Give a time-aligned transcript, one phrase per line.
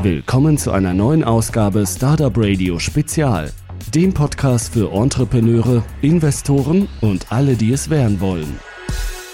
[0.00, 3.50] Willkommen zu einer neuen Ausgabe Startup Radio Spezial,
[3.92, 8.60] dem Podcast für Entrepreneure, Investoren und alle, die es werden wollen.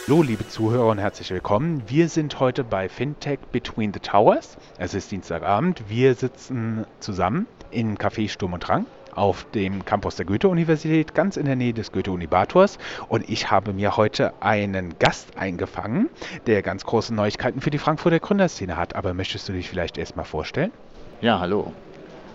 [0.07, 1.83] Hallo, liebe Zuhörer und herzlich willkommen.
[1.87, 4.57] Wir sind heute bei Fintech Between the Towers.
[4.79, 5.83] Es ist Dienstagabend.
[5.89, 8.87] Wir sitzen zusammen im Café Sturm und Drang
[9.17, 12.79] auf dem Campus der Goethe-Universität, ganz in der Nähe des Goethe-Unibators.
[13.09, 16.09] Und ich habe mir heute einen Gast eingefangen,
[16.47, 18.95] der ganz große Neuigkeiten für die Frankfurter Gründerszene hat.
[18.95, 20.73] Aber möchtest du dich vielleicht erstmal vorstellen?
[21.21, 21.73] Ja, hallo.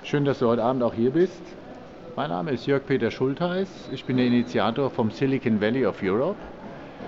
[0.03, 1.41] Schön, dass du heute Abend auch hier bist.
[2.15, 3.67] Mein Name ist Jörg-Peter Schultheiß.
[3.91, 6.37] Ich bin der Initiator vom Silicon Valley of Europe.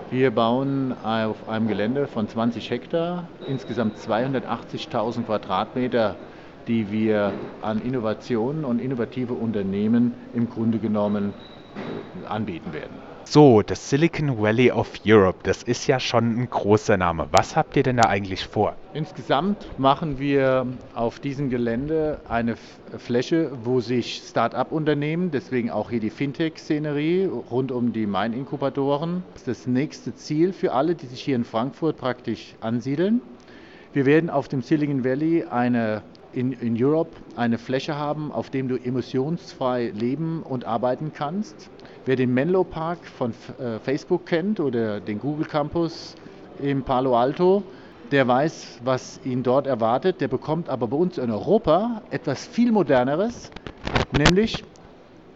[0.10, 6.16] Wir bauen auf einem Gelände von 20 Hektar insgesamt 280.000 Quadratmeter
[6.68, 11.34] die wir an Innovationen und innovative Unternehmen im Grunde genommen
[12.28, 13.12] anbieten werden.
[13.24, 17.28] So, das Silicon Valley of Europe, das ist ja schon ein großer Name.
[17.32, 18.76] Was habt ihr denn da eigentlich vor?
[18.94, 22.55] Insgesamt machen wir auf diesem Gelände eine
[22.98, 29.48] Fläche, wo sich Start-up-Unternehmen, deswegen auch hier die Fintech-Szenerie rund um die Main-Inkubatoren, das ist
[29.48, 33.22] das nächste Ziel für alle, die sich hier in Frankfurt praktisch ansiedeln.
[33.94, 36.02] Wir werden auf dem Silicon Valley eine
[36.34, 41.70] in, in Europe eine Fläche haben, auf dem du emissionsfrei leben und arbeiten kannst.
[42.05, 46.15] Wer den Menlo Park von äh, Facebook kennt oder den Google Campus
[46.60, 47.63] im Palo Alto,
[48.12, 50.21] der weiß, was ihn dort erwartet.
[50.21, 53.51] Der bekommt aber bei uns in Europa etwas viel moderneres,
[54.18, 54.63] nämlich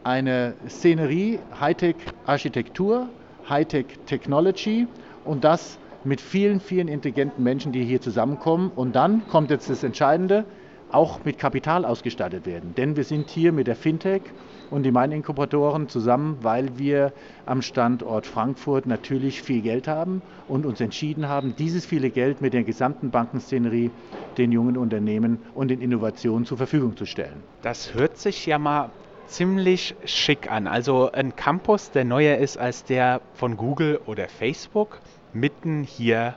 [0.04, 3.10] eine Szenerie, Hightech-Architektur,
[3.50, 4.88] Hightech-Technology
[5.24, 8.72] und das mit vielen, vielen intelligenten Menschen, die hier zusammenkommen.
[8.76, 10.46] Und dann kommt jetzt das Entscheidende,
[10.92, 12.74] auch mit Kapital ausgestattet werden.
[12.76, 14.22] Denn wir sind hier mit der Fintech
[14.70, 17.14] und die Main-Inkubatoren zusammen, weil wir
[17.46, 22.54] am Standort Frankfurt natürlich viel Geld haben und uns entschieden haben, dieses viele Geld mit
[22.54, 23.92] der gesamten Bankenszenerie
[24.38, 27.44] den jungen Unternehmen und den Innovationen zur Verfügung zu stellen.
[27.62, 28.90] Das hört sich ja mal
[29.28, 30.68] ziemlich schick an.
[30.68, 35.00] Also ein Campus, der neuer ist als der von Google oder Facebook,
[35.34, 36.36] mitten hier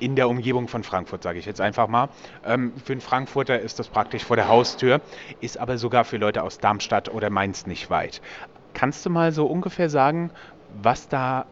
[0.00, 2.08] in der Umgebung von Frankfurt, sage ich jetzt einfach mal.
[2.44, 5.00] Ähm, für einen Frankfurter ist das praktisch vor der Haustür,
[5.40, 8.20] ist aber sogar für Leute aus Darmstadt oder Mainz nicht weit.
[8.74, 10.30] Kannst du mal so ungefähr sagen,
[10.82, 11.46] was da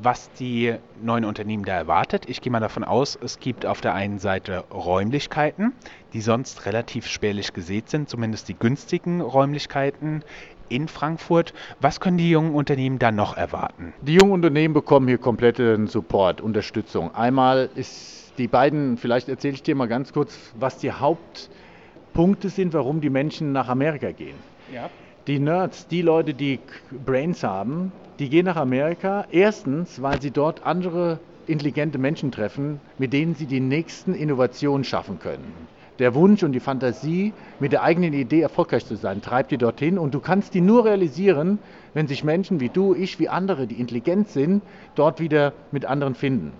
[0.00, 2.28] was die neuen Unternehmen da erwartet.
[2.28, 5.72] Ich gehe mal davon aus, es gibt auf der einen Seite Räumlichkeiten,
[6.12, 10.24] die sonst relativ spärlich gesät sind, zumindest die günstigen Räumlichkeiten
[10.72, 11.52] in Frankfurt.
[11.80, 13.92] Was können die jungen Unternehmen da noch erwarten?
[14.02, 17.14] Die jungen Unternehmen bekommen hier kompletten Support, Unterstützung.
[17.14, 22.72] Einmal ist die beiden, vielleicht erzähle ich dir mal ganz kurz, was die Hauptpunkte sind,
[22.72, 24.36] warum die Menschen nach Amerika gehen.
[24.72, 24.88] Ja.
[25.26, 26.58] Die Nerds, die Leute, die
[27.04, 29.26] Brains haben, die gehen nach Amerika.
[29.30, 35.18] Erstens, weil sie dort andere intelligente Menschen treffen, mit denen sie die nächsten Innovationen schaffen
[35.18, 35.52] können
[35.98, 39.98] der Wunsch und die Fantasie, mit der eigenen Idee erfolgreich zu sein, treibt die dorthin.
[39.98, 41.58] Und du kannst die nur realisieren,
[41.94, 44.62] wenn sich Menschen wie du, ich, wie andere, die intelligent sind,
[44.94, 46.52] dort wieder mit anderen finden.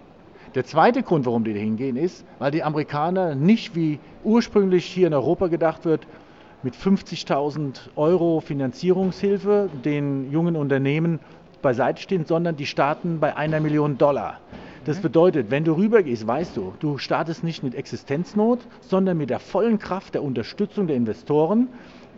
[0.55, 5.07] Der zweite Grund, warum die da hingehen, ist, weil die Amerikaner nicht wie ursprünglich hier
[5.07, 6.07] in Europa gedacht wird,
[6.63, 11.21] mit 50.000 Euro Finanzierungshilfe den jungen Unternehmen
[11.63, 14.41] beiseite stehen, sondern die starten bei einer Million Dollar.
[14.85, 15.03] Das mhm.
[15.03, 19.79] bedeutet, wenn du rübergehst, weißt du, du startest nicht mit Existenznot, sondern mit der vollen
[19.79, 21.69] Kraft der Unterstützung der Investoren,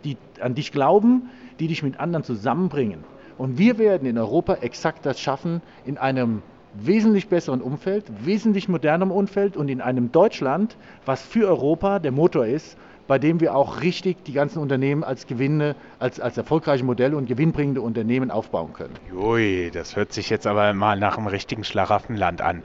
[0.03, 3.03] die an dich glauben, die dich mit anderen zusammenbringen.
[3.37, 6.41] Und wir werden in Europa exakt das schaffen, in einem
[6.73, 12.45] wesentlich besseren Umfeld, wesentlich modernem Umfeld und in einem Deutschland, was für Europa der Motor
[12.45, 12.77] ist
[13.07, 17.27] bei dem wir auch richtig die ganzen Unternehmen als Gewinne, als, als erfolgreiche Modelle und
[17.27, 18.93] gewinnbringende Unternehmen aufbauen können.
[19.15, 22.63] Ui, das hört sich jetzt aber mal nach einem richtigen Schlaraffenland an.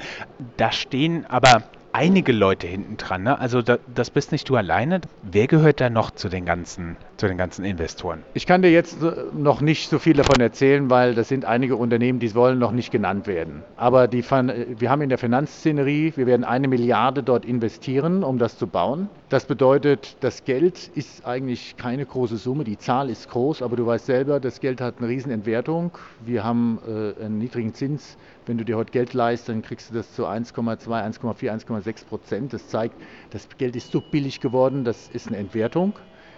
[0.57, 1.63] Da stehen aber
[1.93, 3.23] einige Leute hinten dran.
[3.23, 3.39] Ne?
[3.39, 5.01] Also da, das bist nicht du alleine.
[5.23, 8.23] Wer gehört da noch zu den ganzen, zu den ganzen Investoren?
[8.35, 8.99] Ich kann dir jetzt
[9.35, 12.91] noch nicht so viel davon erzählen, weil das sind einige Unternehmen, die wollen noch nicht
[12.91, 13.63] genannt werden.
[13.77, 18.57] Aber die, wir haben in der Finanzszenerie, wir werden eine Milliarde dort investieren, um das
[18.59, 19.09] zu bauen.
[19.29, 22.65] Das bedeutet, das Geld ist eigentlich keine große Summe.
[22.65, 25.93] Die Zahl ist groß, aber du weißt selber, das Geld hat eine riesen Entwertung.
[26.25, 28.17] Wir haben äh, einen niedrigen Zins.
[28.47, 32.07] Wenn du dir heute Geld leistest, dann kriegst du das zu 1,2, 1,4, 1,5 1,6
[32.07, 32.53] Prozent.
[32.55, 32.95] Das zeigt,
[33.31, 35.93] das Geld ist so billig geworden, das ist eine Entwertung.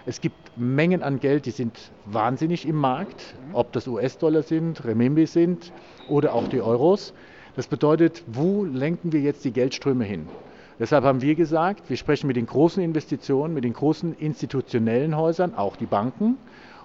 [0.05, 5.27] Es gibt Mengen an Geld, die sind wahnsinnig im Markt, ob das US-Dollar sind, Remimbi
[5.27, 5.73] sind
[6.09, 7.15] oder auch die Euros.
[7.55, 10.27] Das bedeutet, wo lenken wir jetzt die Geldströme hin?
[10.81, 15.55] Deshalb haben wir gesagt, wir sprechen mit den großen Investitionen, mit den großen institutionellen Häusern,
[15.55, 16.37] auch die Banken,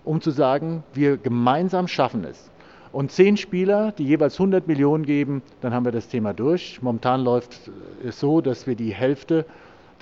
[0.03, 2.51] um zu sagen, wir gemeinsam schaffen es.
[2.91, 6.81] Und zehn Spieler, die jeweils 100 Millionen geben, dann haben wir das Thema durch.
[6.83, 7.71] Momentan läuft
[8.05, 9.45] es so, dass wir die Hälfte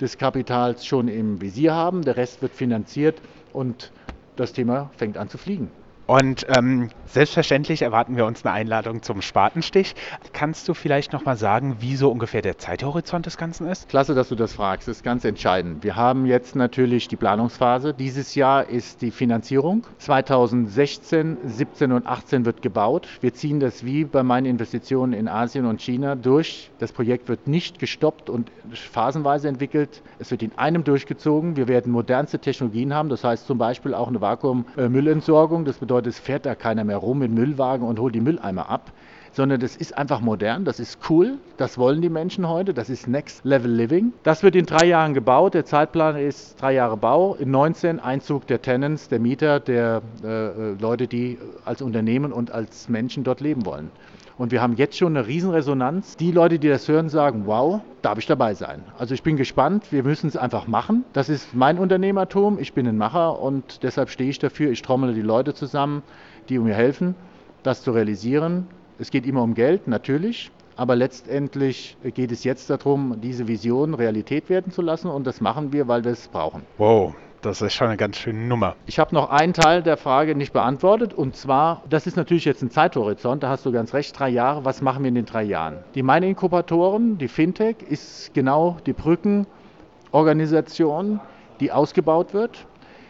[0.00, 2.02] des Kapitals schon im Visier haben.
[2.02, 3.20] Der Rest wird finanziert
[3.52, 3.92] und
[4.36, 5.70] das Thema fängt an zu fliegen.
[6.06, 9.96] Und ähm, selbstverständlich erwarten wir uns eine Einladung zum Spatenstich.
[10.32, 13.88] Kannst du vielleicht noch mal sagen, wie so ungefähr der Zeithorizont des Ganzen ist?
[13.88, 14.86] Klasse, dass du das fragst.
[14.86, 15.82] Das ist ganz entscheidend.
[15.82, 17.92] Wir haben jetzt natürlich die Planungsphase.
[17.92, 19.84] Dieses Jahr ist die Finanzierung.
[19.98, 23.08] 2016, 17 und 18 wird gebaut.
[23.20, 26.70] Wir ziehen das wie bei meinen Investitionen in Asien und China durch.
[26.78, 30.02] Das Projekt wird nicht gestoppt und phasenweise entwickelt.
[30.20, 31.56] Es wird in einem durchgezogen.
[31.56, 33.08] Wir werden modernste Technologien haben.
[33.08, 35.64] Das heißt zum Beispiel auch eine Vakuummüllentsorgung.
[35.64, 38.92] Das bedeutet es fährt da keiner mehr rum mit Müllwagen und holt die Mülleimer ab,
[39.36, 43.06] sondern das ist einfach modern, das ist cool, das wollen die Menschen heute, das ist
[43.06, 44.14] Next Level Living.
[44.22, 48.46] Das wird in drei Jahren gebaut, der Zeitplan ist drei Jahre Bau, in 19 Einzug
[48.46, 53.40] der Tenants, der Mieter, der äh, äh, Leute, die als Unternehmen und als Menschen dort
[53.40, 53.90] leben wollen.
[54.38, 56.16] Und wir haben jetzt schon eine Riesenresonanz.
[56.16, 58.82] Die Leute, die das hören, sagen, wow, darf ich dabei sein.
[58.98, 61.04] Also ich bin gespannt, wir müssen es einfach machen.
[61.14, 64.70] Das ist mein Unternehmertum, ich bin ein Macher und deshalb stehe ich dafür.
[64.70, 66.02] Ich trommele die Leute zusammen,
[66.50, 67.14] die mir helfen,
[67.62, 68.66] das zu realisieren.
[68.98, 70.50] Es geht immer um Geld, natürlich.
[70.76, 75.72] Aber letztendlich geht es jetzt darum, diese Vision Realität werden zu lassen und das machen
[75.72, 76.62] wir, weil wir es brauchen.
[76.76, 78.76] Wow, das ist schon eine ganz schöne Nummer.
[78.86, 82.62] Ich habe noch einen Teil der Frage nicht beantwortet und zwar, das ist natürlich jetzt
[82.62, 84.64] ein Zeithorizont, da hast du ganz recht, drei Jahre.
[84.64, 85.78] Was machen wir in den drei Jahren?
[85.94, 91.20] Die Meine-Inkubatoren, die Fintech, ist genau die Brückenorganisation,
[91.60, 92.66] die ausgebaut wird.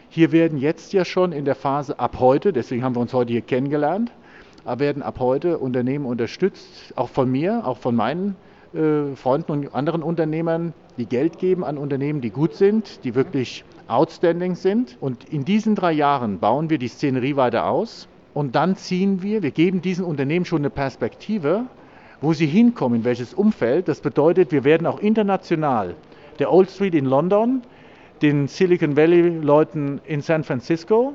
[0.09, 3.33] Hier werden jetzt ja schon in der Phase ab heute, deswegen haben wir uns heute
[3.33, 4.11] hier kennengelernt,
[4.65, 8.35] werden ab heute Unternehmen unterstützt, auch von mir, auch von meinen
[8.73, 13.63] äh, Freunden und anderen Unternehmern, die Geld geben an Unternehmen, die gut sind, die wirklich
[13.87, 14.97] outstanding sind.
[14.99, 19.41] Und in diesen drei Jahren bauen wir die Szenerie weiter aus und dann ziehen wir,
[19.41, 21.65] wir geben diesen Unternehmen schon eine Perspektive,
[22.21, 23.87] wo sie hinkommen, in welches Umfeld.
[23.87, 25.95] Das bedeutet, wir werden auch international
[26.39, 27.61] der Old Street in London,
[28.21, 31.13] den Silicon Valley Leuten in San Francisco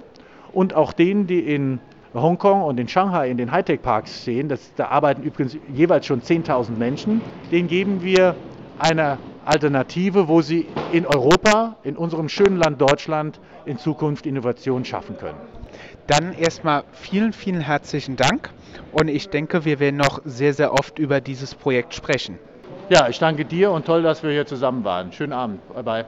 [0.52, 1.80] und auch denen, die in
[2.14, 6.72] Hongkong und in Shanghai in den Hightech-Parks sehen, das, da arbeiten übrigens jeweils schon 10.000
[6.72, 8.36] Menschen, denen geben wir
[8.78, 15.16] eine Alternative, wo sie in Europa, in unserem schönen Land Deutschland, in Zukunft Innovation schaffen
[15.16, 15.38] können.
[16.06, 18.50] Dann erstmal vielen, vielen herzlichen Dank
[18.92, 22.38] und ich denke, wir werden noch sehr, sehr oft über dieses Projekt sprechen.
[22.88, 25.12] Ja, ich danke dir und toll, dass wir hier zusammen waren.
[25.12, 25.60] Schönen Abend.
[25.72, 26.04] Bye bye.